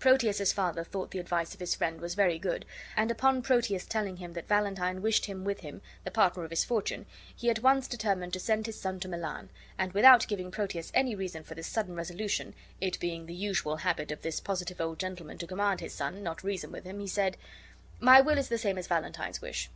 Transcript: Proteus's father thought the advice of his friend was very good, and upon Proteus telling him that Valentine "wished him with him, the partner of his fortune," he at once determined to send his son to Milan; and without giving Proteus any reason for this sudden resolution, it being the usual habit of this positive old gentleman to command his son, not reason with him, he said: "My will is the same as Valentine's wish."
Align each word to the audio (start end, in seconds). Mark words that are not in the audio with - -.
Proteus's 0.00 0.52
father 0.52 0.82
thought 0.82 1.12
the 1.12 1.20
advice 1.20 1.54
of 1.54 1.60
his 1.60 1.76
friend 1.76 2.00
was 2.00 2.16
very 2.16 2.40
good, 2.40 2.64
and 2.96 3.08
upon 3.08 3.40
Proteus 3.40 3.86
telling 3.86 4.16
him 4.16 4.32
that 4.32 4.48
Valentine 4.48 5.00
"wished 5.00 5.26
him 5.26 5.44
with 5.44 5.60
him, 5.60 5.80
the 6.02 6.10
partner 6.10 6.42
of 6.42 6.50
his 6.50 6.64
fortune," 6.64 7.06
he 7.36 7.48
at 7.50 7.60
once 7.62 7.86
determined 7.86 8.32
to 8.32 8.40
send 8.40 8.66
his 8.66 8.80
son 8.80 8.98
to 8.98 9.06
Milan; 9.06 9.48
and 9.78 9.92
without 9.92 10.26
giving 10.26 10.50
Proteus 10.50 10.90
any 10.92 11.14
reason 11.14 11.44
for 11.44 11.54
this 11.54 11.68
sudden 11.68 11.94
resolution, 11.94 12.52
it 12.80 12.98
being 12.98 13.26
the 13.26 13.32
usual 13.32 13.76
habit 13.76 14.10
of 14.10 14.22
this 14.22 14.40
positive 14.40 14.80
old 14.80 14.98
gentleman 14.98 15.38
to 15.38 15.46
command 15.46 15.78
his 15.78 15.94
son, 15.94 16.20
not 16.20 16.42
reason 16.42 16.72
with 16.72 16.82
him, 16.82 16.98
he 16.98 17.06
said: 17.06 17.36
"My 18.00 18.20
will 18.20 18.38
is 18.38 18.48
the 18.48 18.58
same 18.58 18.78
as 18.78 18.88
Valentine's 18.88 19.40
wish." 19.40 19.70